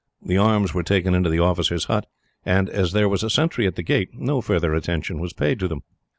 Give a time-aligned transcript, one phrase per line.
[0.19, 2.07] The arms were taken into the officer's hut,
[2.43, 5.67] and as there was a sentry at the gate, no further attention was paid to
[5.67, 5.83] them.